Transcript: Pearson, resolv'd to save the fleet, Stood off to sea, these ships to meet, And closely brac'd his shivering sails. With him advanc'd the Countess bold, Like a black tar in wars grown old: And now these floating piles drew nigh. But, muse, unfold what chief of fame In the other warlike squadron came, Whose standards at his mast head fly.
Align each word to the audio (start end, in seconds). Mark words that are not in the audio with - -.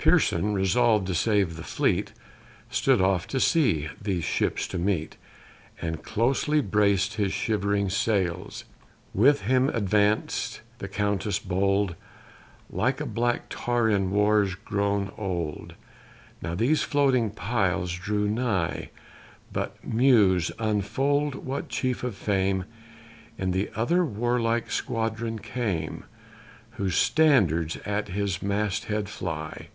Pearson, 0.00 0.54
resolv'd 0.54 1.08
to 1.08 1.14
save 1.14 1.56
the 1.56 1.64
fleet, 1.64 2.12
Stood 2.70 3.00
off 3.00 3.26
to 3.26 3.40
sea, 3.40 3.88
these 4.00 4.22
ships 4.22 4.68
to 4.68 4.78
meet, 4.78 5.16
And 5.82 6.04
closely 6.04 6.60
brac'd 6.60 7.14
his 7.14 7.32
shivering 7.32 7.90
sails. 7.90 8.64
With 9.12 9.42
him 9.42 9.68
advanc'd 9.68 10.60
the 10.78 10.86
Countess 10.86 11.40
bold, 11.40 11.94
Like 12.70 13.00
a 13.00 13.06
black 13.06 13.46
tar 13.50 13.90
in 13.90 14.10
wars 14.12 14.54
grown 14.54 15.10
old: 15.18 15.70
And 15.74 15.74
now 16.42 16.54
these 16.54 16.82
floating 16.82 17.30
piles 17.30 17.92
drew 17.92 18.28
nigh. 18.28 18.90
But, 19.52 19.84
muse, 19.84 20.52
unfold 20.60 21.34
what 21.34 21.68
chief 21.68 22.04
of 22.04 22.14
fame 22.14 22.64
In 23.36 23.50
the 23.50 23.68
other 23.74 24.04
warlike 24.06 24.70
squadron 24.70 25.40
came, 25.40 26.04
Whose 26.76 26.96
standards 26.96 27.78
at 27.84 28.08
his 28.10 28.40
mast 28.40 28.84
head 28.84 29.08
fly. 29.08 29.68